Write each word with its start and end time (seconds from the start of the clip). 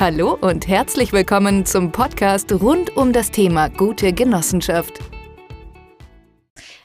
Hallo 0.00 0.32
und 0.32 0.66
herzlich 0.66 1.12
willkommen 1.12 1.66
zum 1.66 1.92
Podcast 1.92 2.50
rund 2.54 2.96
um 2.96 3.12
das 3.12 3.30
Thema 3.30 3.68
gute 3.68 4.14
Genossenschaft. 4.14 4.98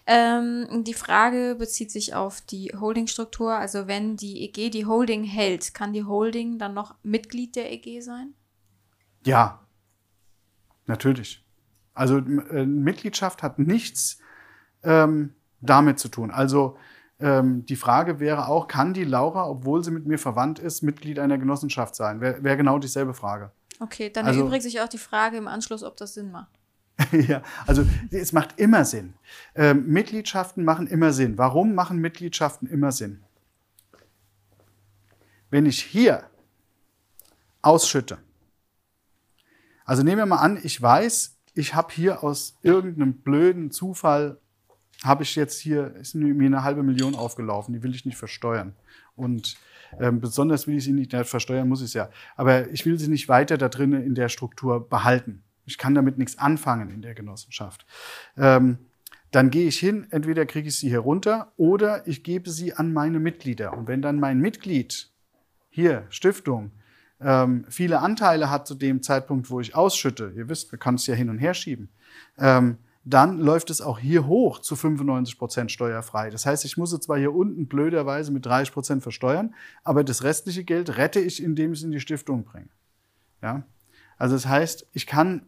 Ähm, 0.06 0.84
die 0.84 0.94
Frage 0.94 1.56
bezieht 1.58 1.92
sich 1.92 2.14
auf 2.14 2.42
die 2.42 2.74
Holdingstruktur. 2.78 3.54
Also 3.54 3.88
wenn 3.88 4.18
die 4.18 4.44
EG 4.44 4.70
die 4.70 4.86
Holding 4.86 5.24
hält, 5.24 5.74
kann 5.74 5.94
die 5.94 6.04
Holding 6.04 6.60
dann 6.60 6.74
noch 6.74 6.96
Mitglied 7.04 7.56
der 7.56 7.72
EG 7.72 8.02
sein? 8.02 8.34
Ja, 9.26 9.66
natürlich. 10.86 11.42
Also 11.94 12.18
äh, 12.18 12.66
Mitgliedschaft 12.66 13.44
hat 13.44 13.60
nichts 13.60 14.20
ähm, 14.84 15.34
damit 15.62 16.00
zu 16.00 16.10
tun. 16.10 16.32
Also 16.32 16.78
ähm, 17.20 17.66
die 17.66 17.76
Frage 17.76 18.20
wäre 18.20 18.48
auch, 18.48 18.68
kann 18.68 18.94
die 18.94 19.04
Laura, 19.06 19.48
obwohl 19.50 19.84
sie 19.84 19.92
mit 19.92 20.06
mir 20.06 20.20
verwandt 20.20 20.60
ist, 20.60 20.82
Mitglied 20.82 21.20
einer 21.20 21.38
Genossenschaft 21.38 21.96
sein? 21.96 22.20
Wäre 22.22 22.44
wär 22.44 22.58
genau 22.58 22.80
dieselbe 22.80 23.14
Frage. 23.14 23.52
Okay, 23.80 24.10
dann 24.10 24.26
Also- 24.26 24.42
erübrigt 24.42 24.64
sich 24.64 24.80
auch 24.82 24.88
die 24.90 24.98
Frage 24.98 25.38
im 25.38 25.48
Anschluss, 25.48 25.84
ob 25.84 25.98
das 25.98 26.14
Sinn 26.14 26.32
macht. 26.32 26.52
ja, 27.12 27.42
also 27.68 27.86
es 28.12 28.32
macht 28.32 28.58
immer 28.58 28.86
Sinn. 28.86 29.16
Ähm, 29.54 29.86
Mitgliedschaften 29.88 30.64
machen 30.64 30.88
immer 30.88 31.12
Sinn. 31.12 31.38
Warum 31.38 31.76
machen 31.76 31.98
Mitgliedschaften 32.00 32.70
immer 32.70 32.92
Sinn? 32.94 33.22
Wenn 35.50 35.66
ich 35.66 35.82
hier 35.84 36.24
ausschütte, 37.62 38.18
also 39.84 40.04
nehmen 40.04 40.18
wir 40.20 40.26
mal 40.26 40.38
an, 40.38 40.60
ich 40.64 40.82
weiß, 40.82 41.38
ich 41.54 41.76
habe 41.76 41.94
hier 41.94 42.24
aus 42.24 42.58
irgendeinem 42.62 43.14
blöden 43.14 43.72
Zufall, 43.72 44.40
habe 45.06 45.24
ich 45.24 45.36
jetzt 45.36 45.60
hier, 45.60 45.96
ist 45.96 46.16
mir 46.16 46.46
eine 46.46 46.64
halbe 46.64 46.84
Million 46.84 47.16
aufgelaufen, 47.16 47.74
die 47.74 47.84
will 47.84 47.96
ich 47.96 48.06
nicht 48.06 48.18
versteuern. 48.18 48.74
Und 49.16 49.56
ähm, 50.00 50.20
besonders 50.20 50.68
will 50.68 50.78
ich 50.78 50.84
sie 50.84 50.94
nicht 50.94 51.14
versteuern, 51.14 51.70
muss 51.70 51.82
ich 51.82 51.88
es 51.88 51.94
ja. 51.94 52.10
Aber 52.36 52.70
ich 52.70 52.86
will 52.86 53.00
sie 53.00 53.08
nicht 53.08 53.30
weiter 53.30 53.58
da 53.58 53.70
drinnen 53.70 54.04
in 54.04 54.16
der 54.16 54.30
Struktur 54.30 54.88
behalten. 54.88 55.44
Ich 55.66 55.78
kann 55.78 55.96
damit 55.96 56.18
nichts 56.18 56.38
anfangen 56.38 56.90
in 56.90 57.02
der 57.02 57.16
Genossenschaft. 57.16 57.86
Ähm, 58.38 58.78
dann 59.32 59.50
gehe 59.50 59.68
ich 59.68 59.80
hin, 59.80 60.08
entweder 60.12 60.46
kriege 60.46 60.68
ich 60.68 60.78
sie 60.78 60.90
hier 60.90 61.00
runter 61.00 61.52
oder 61.58 62.08
ich 62.08 62.24
gebe 62.24 62.50
sie 62.50 62.74
an 62.74 62.94
meine 62.94 63.20
Mitglieder. 63.20 63.78
Und 63.78 63.88
wenn 63.88 64.02
dann 64.02 64.20
mein 64.20 64.40
Mitglied 64.40 65.10
hier, 65.70 66.06
Stiftung, 66.10 66.72
ähm, 67.20 67.66
viele 67.70 68.00
Anteile 68.00 68.50
hat 68.50 68.68
zu 68.68 68.76
dem 68.76 69.02
Zeitpunkt, 69.02 69.50
wo 69.50 69.60
ich 69.60 69.76
ausschütte, 69.76 70.32
ihr 70.36 70.48
wisst, 70.48 70.72
man 70.72 70.80
kann 70.80 70.96
es 70.96 71.08
ja 71.08 71.16
hin 71.16 71.30
und 71.30 71.40
her 71.40 71.54
schieben, 71.54 71.90
ähm, 72.38 72.78
dann 73.08 73.38
läuft 73.38 73.70
es 73.70 73.82
auch 73.82 74.00
hier 74.00 74.26
hoch 74.26 74.60
zu 74.60 74.76
95 74.76 75.38
Prozent 75.38 75.72
steuerfrei. 75.72 76.32
Das 76.32 76.48
heißt, 76.48 76.66
ich 76.66 76.76
muss 76.76 76.92
es 76.92 77.02
zwar 77.02 77.20
hier 77.20 77.34
unten 77.34 77.68
blöderweise 77.68 78.32
mit 78.32 78.48
30 78.48 78.74
Prozent 78.74 79.04
versteuern, 79.04 79.54
aber 79.84 80.04
das 80.04 80.24
restliche 80.24 80.64
Geld 80.64 80.98
rette 80.98 81.20
ich, 81.20 81.42
indem 81.42 81.72
ich 81.72 81.80
es 81.80 81.86
in 81.86 81.92
die 81.92 82.00
Stiftung 82.00 82.44
bringe. 82.44 82.70
Ja? 83.44 83.64
Also 84.18 84.36
das 84.36 84.48
heißt, 84.48 84.88
ich 84.94 85.06
kann, 85.06 85.44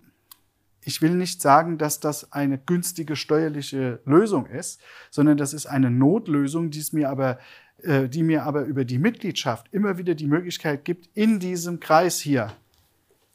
ich 0.81 1.01
will 1.01 1.15
nicht 1.15 1.41
sagen, 1.41 1.79
dass 1.79 1.99
das 1.99 2.31
eine 2.31 2.59
günstige 2.59 3.15
steuerliche 3.15 4.01
Lösung 4.05 4.45
ist, 4.45 4.79
sondern 5.09 5.37
das 5.37 5.53
ist 5.53 5.65
eine 5.65 5.89
Notlösung, 5.89 6.69
die 6.69 6.79
es 6.79 6.93
mir 6.93 7.09
aber, 7.09 7.39
äh, 7.81 8.07
die 8.07 8.21
mir 8.21 8.43
aber 8.43 8.65
über 8.65 8.85
die 8.85 8.99
Mitgliedschaft 8.99 9.67
immer 9.71 9.97
wieder 9.97 10.13
die 10.13 10.27
Möglichkeit 10.27 10.85
gibt, 10.85 11.09
in 11.15 11.39
diesem 11.39 11.79
Kreis 11.79 12.19
hier 12.19 12.53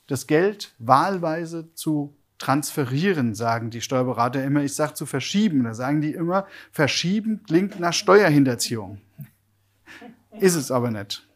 das 0.07 0.29
Geld 0.29 0.77
wahlweise 0.79 1.75
zu 1.75 2.15
transferieren, 2.43 3.35
sagen 3.35 3.71
die 3.71 3.81
Steuerberater 3.81 4.43
immer. 4.43 4.63
Ich 4.63 4.75
sage 4.75 4.95
zu 4.95 5.07
verschieben. 5.07 5.63
Da 5.63 5.75
sagen 5.75 6.01
die 6.01 6.13
immer, 6.13 6.47
verschieben 6.73 7.43
klingt 7.47 7.79
nach 7.79 7.93
Steuerhinterziehung. 7.93 9.01
Ist 10.41 10.57
es 10.57 10.73
aber 10.73 10.91
nicht. 10.91 11.27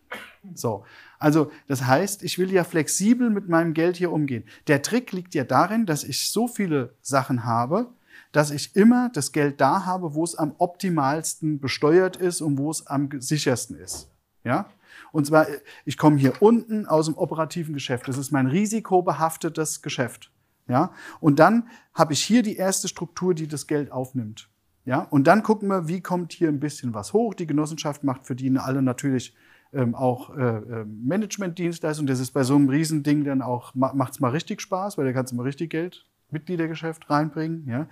So. 0.55 0.85
Also, 1.19 1.53
das 1.69 1.87
heißt, 1.87 2.25
ich 2.25 2.39
will 2.39 2.53
ja 2.53 2.65
flexibel 2.65 3.31
mit 3.31 3.48
meinem 3.48 3.73
Geld 3.73 3.97
hier 3.97 4.13
umgehen. 4.13 4.45
Der 4.67 4.83
Trick 4.83 5.13
liegt 5.13 5.35
ja 5.35 5.45
darin, 5.45 5.87
dass 5.87 6.03
ich 6.03 6.29
so 6.29 6.48
viele 6.48 6.95
Sachen 7.01 7.45
habe, 7.45 7.87
dass 8.33 8.51
ich 8.51 8.75
immer 8.75 9.09
das 9.15 9.33
Geld 9.33 9.61
da 9.61 9.86
habe, 9.86 10.14
wo 10.14 10.25
es 10.25 10.35
am 10.35 10.55
optimalsten 10.59 11.61
besteuert 11.61 12.17
ist 12.17 12.41
und 12.41 12.59
wo 12.59 12.70
es 12.70 12.86
am 12.86 13.09
sichersten 13.19 13.77
ist. 13.79 14.11
Ja? 14.45 14.69
Und 15.13 15.27
zwar, 15.27 15.47
ich 15.85 15.97
komme 15.97 16.19
hier 16.19 16.42
unten 16.42 16.85
aus 16.85 17.07
dem 17.07 17.17
operativen 17.17 17.75
Geschäft. 17.75 18.09
Das 18.09 18.19
ist 18.19 18.33
mein 18.33 18.47
risikobehaftetes 18.47 19.83
Geschäft. 19.83 20.30
Ja? 20.69 20.93
Und 21.21 21.39
dann 21.39 21.69
habe 21.95 22.13
ich 22.13 22.23
hier 22.23 22.43
die 22.43 22.57
erste 22.57 22.89
Struktur, 22.89 23.35
die 23.35 23.49
das 23.49 23.67
Geld 23.67 23.93
aufnimmt. 23.93 24.49
Ja? 24.85 25.01
Und 25.01 25.27
dann 25.27 25.43
gucken 25.43 25.69
wir, 25.69 25.89
wie 25.89 26.01
kommt 26.01 26.33
hier 26.33 26.49
ein 26.49 26.61
bisschen 26.61 26.95
was 26.95 27.13
hoch. 27.13 27.35
Die 27.35 27.47
Genossenschaft 27.47 28.05
macht 28.05 28.27
für 28.27 28.37
die 28.37 28.57
alle 28.59 28.83
natürlich 28.83 29.35
ähm, 29.73 29.95
auch 29.95 30.37
äh, 30.37 30.43
äh, 30.43 30.85
Managementdienstleistungen. 30.85 32.07
Das 32.07 32.21
ist 32.21 32.33
bei 32.33 32.45
so 32.45 32.55
einem 32.55 32.69
Riesending 32.69 33.25
dann 33.25 33.43
auch, 33.43 33.75
ma 33.75 33.93
macht's 33.95 34.21
mal 34.21 34.31
richtig 34.31 34.61
Spaß, 34.61 34.97
weil 34.97 35.05
da 35.05 35.13
kannst 35.13 35.33
du 35.33 35.37
mal 35.37 35.43
richtig 35.43 35.71
Geld, 35.71 36.07
Mitgliedergeschäft 36.31 37.11
reinbringen. 37.11 37.67
Ja? 37.69 37.87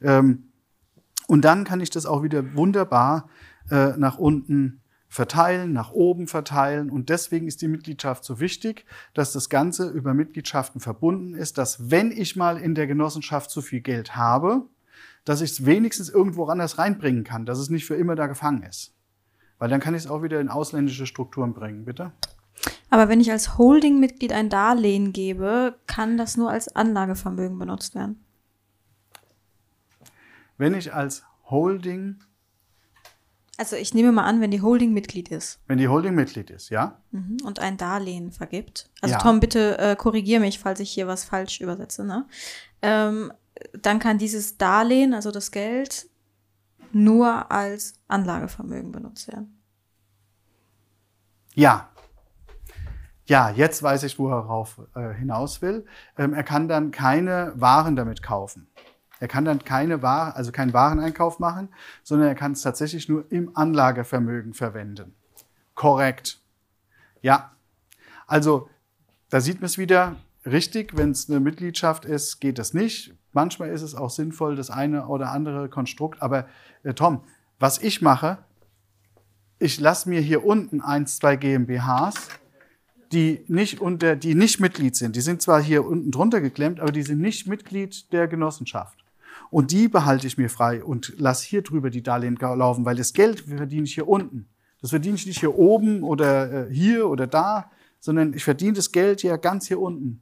Ähm, 0.00 0.44
und 1.26 1.44
dann 1.44 1.64
kann 1.64 1.80
ich 1.80 1.90
das 1.90 2.06
auch 2.06 2.22
wieder 2.22 2.54
wunderbar 2.54 3.28
äh, 3.70 3.96
nach 3.98 4.18
unten 4.18 4.80
verteilen, 5.08 5.72
nach 5.72 5.90
oben 5.90 6.26
verteilen. 6.26 6.90
Und 6.90 7.08
deswegen 7.08 7.48
ist 7.48 7.62
die 7.62 7.68
Mitgliedschaft 7.68 8.24
so 8.24 8.40
wichtig, 8.40 8.84
dass 9.14 9.32
das 9.32 9.48
Ganze 9.48 9.88
über 9.88 10.14
Mitgliedschaften 10.14 10.80
verbunden 10.80 11.34
ist, 11.34 11.58
dass 11.58 11.90
wenn 11.90 12.10
ich 12.10 12.36
mal 12.36 12.58
in 12.58 12.74
der 12.74 12.86
Genossenschaft 12.86 13.50
zu 13.50 13.62
viel 13.62 13.80
Geld 13.80 14.16
habe, 14.16 14.66
dass 15.24 15.40
ich 15.40 15.50
es 15.50 15.66
wenigstens 15.66 16.08
irgendwo 16.08 16.46
anders 16.46 16.78
reinbringen 16.78 17.24
kann, 17.24 17.46
dass 17.46 17.58
es 17.58 17.70
nicht 17.70 17.86
für 17.86 17.96
immer 17.96 18.14
da 18.14 18.26
gefangen 18.26 18.62
ist. 18.62 18.94
Weil 19.58 19.68
dann 19.68 19.80
kann 19.80 19.94
ich 19.94 20.04
es 20.04 20.10
auch 20.10 20.22
wieder 20.22 20.40
in 20.40 20.48
ausländische 20.48 21.06
Strukturen 21.06 21.52
bringen, 21.52 21.84
bitte. 21.84 22.12
Aber 22.90 23.08
wenn 23.08 23.20
ich 23.20 23.30
als 23.30 23.58
Holding-Mitglied 23.58 24.32
ein 24.32 24.48
Darlehen 24.48 25.12
gebe, 25.12 25.78
kann 25.86 26.16
das 26.16 26.36
nur 26.36 26.50
als 26.50 26.74
Anlagevermögen 26.74 27.58
benutzt 27.58 27.94
werden. 27.94 28.24
Wenn 30.56 30.74
ich 30.74 30.92
als 30.92 31.24
Holding, 31.44 32.20
Also 33.58 33.74
ich 33.74 33.92
nehme 33.92 34.12
mal 34.12 34.22
an, 34.22 34.40
wenn 34.40 34.52
die 34.52 34.62
Holding 34.62 34.92
Mitglied 34.92 35.30
ist 35.30 35.60
wenn 35.66 35.78
die 35.78 35.88
Holding 35.88 36.14
Mitglied 36.14 36.48
ist, 36.48 36.70
ja? 36.70 37.00
mhm, 37.10 37.38
und 37.44 37.58
ein 37.58 37.76
Darlehen 37.76 38.30
vergibt. 38.30 38.88
Also 39.02 39.14
Ja. 39.14 39.18
Tom, 39.18 39.40
bitte 39.40 39.76
äh, 39.78 39.96
korrigier 39.96 40.38
mich, 40.38 40.60
falls 40.60 40.78
ich 40.80 40.90
hier 40.90 41.08
was 41.08 41.24
falsch 41.24 41.60
übersetze. 41.60 42.04
Ne? 42.04 42.26
Ähm, 42.82 43.32
dann 43.82 43.98
kann 43.98 44.16
dieses 44.18 44.56
Darlehen, 44.58 45.12
also 45.12 45.32
das 45.32 45.50
Geld, 45.50 46.06
nur 46.92 47.50
als 47.50 48.00
Anlagevermögen 48.06 48.92
benutzt 48.92 49.28
werden. 49.28 49.60
Ja. 51.54 51.88
Ja, 53.26 53.50
jetzt 53.50 53.82
weiß 53.82 54.04
ich, 54.04 54.18
wo 54.18 54.30
er 54.30 54.66
äh, 54.94 55.14
hinaus 55.14 55.60
will. 55.60 55.84
Ähm, 56.16 56.32
er 56.32 56.44
kann 56.44 56.68
dann 56.68 56.92
keine 56.92 57.52
Waren 57.56 57.96
damit 57.96 58.22
kaufen. 58.22 58.68
Er 59.20 59.28
kann 59.28 59.44
dann 59.44 59.64
keine 59.64 60.02
Waren, 60.02 60.32
also 60.32 60.52
keinen 60.52 60.72
Wareneinkauf 60.72 61.38
machen, 61.38 61.68
sondern 62.02 62.28
er 62.28 62.34
kann 62.34 62.52
es 62.52 62.62
tatsächlich 62.62 63.08
nur 63.08 63.30
im 63.30 63.56
Anlagevermögen 63.56 64.54
verwenden. 64.54 65.14
Korrekt. 65.74 66.40
Ja. 67.22 67.52
Also, 68.26 68.68
da 69.30 69.40
sieht 69.40 69.60
man 69.60 69.66
es 69.66 69.78
wieder 69.78 70.16
richtig, 70.44 70.96
wenn 70.96 71.10
es 71.10 71.28
eine 71.28 71.40
Mitgliedschaft 71.40 72.04
ist, 72.04 72.40
geht 72.40 72.58
das 72.58 72.74
nicht. 72.74 73.14
Manchmal 73.32 73.70
ist 73.70 73.82
es 73.82 73.94
auch 73.94 74.10
sinnvoll, 74.10 74.56
das 74.56 74.70
eine 74.70 75.06
oder 75.06 75.30
andere 75.30 75.68
Konstrukt. 75.68 76.22
Aber 76.22 76.46
äh, 76.82 76.94
Tom, 76.94 77.22
was 77.58 77.78
ich 77.78 78.02
mache, 78.02 78.38
ich 79.58 79.80
lasse 79.80 80.08
mir 80.08 80.20
hier 80.20 80.44
unten 80.44 80.80
eins, 80.80 81.18
zwei 81.18 81.36
GmbHs, 81.36 82.28
die 83.12 83.44
nicht 83.48 83.80
unter, 83.80 84.16
die 84.16 84.34
nicht 84.34 84.60
Mitglied 84.60 84.94
sind. 84.94 85.16
Die 85.16 85.20
sind 85.20 85.42
zwar 85.42 85.62
hier 85.62 85.86
unten 85.86 86.10
drunter 86.10 86.40
geklemmt, 86.40 86.80
aber 86.80 86.92
die 86.92 87.02
sind 87.02 87.20
nicht 87.20 87.46
Mitglied 87.46 88.12
der 88.12 88.28
Genossenschaft. 88.28 88.97
Und 89.50 89.70
die 89.70 89.88
behalte 89.88 90.26
ich 90.26 90.38
mir 90.38 90.50
frei 90.50 90.84
und 90.84 91.14
lasse 91.18 91.46
hier 91.46 91.62
drüber 91.62 91.90
die 91.90 92.02
Darlehen 92.02 92.36
laufen, 92.36 92.84
weil 92.84 92.96
das 92.96 93.12
Geld 93.12 93.40
verdiene 93.40 93.84
ich 93.84 93.94
hier 93.94 94.08
unten. 94.08 94.48
Das 94.80 94.90
verdiene 94.90 95.16
ich 95.16 95.26
nicht 95.26 95.40
hier 95.40 95.56
oben 95.56 96.02
oder 96.02 96.68
äh, 96.68 96.72
hier 96.72 97.08
oder 97.08 97.26
da, 97.26 97.70
sondern 98.00 98.34
ich 98.34 98.44
verdiene 98.44 98.74
das 98.74 98.92
Geld 98.92 99.22
ja 99.22 99.36
ganz 99.36 99.66
hier 99.66 99.80
unten. 99.80 100.20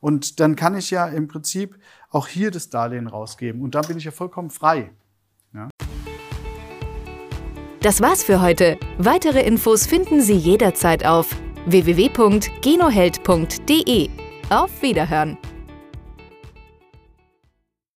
Und 0.00 0.40
dann 0.40 0.56
kann 0.56 0.76
ich 0.76 0.90
ja 0.90 1.06
im 1.06 1.26
Prinzip 1.26 1.78
auch 2.10 2.28
hier 2.28 2.50
das 2.50 2.68
Darlehen 2.70 3.06
rausgeben. 3.06 3.62
Und 3.62 3.74
dann 3.74 3.86
bin 3.86 3.98
ich 3.98 4.04
ja 4.04 4.12
vollkommen 4.12 4.50
frei. 4.50 4.92
Das 7.80 8.00
war's 8.00 8.22
für 8.22 8.40
heute. 8.40 8.78
Weitere 8.98 9.42
Infos 9.42 9.86
finden 9.86 10.20
Sie 10.20 10.36
jederzeit 10.36 11.04
auf 11.06 11.34
www.genoheld.de. 11.66 14.10
Auf 14.50 14.82
Wiederhören! 14.82 15.38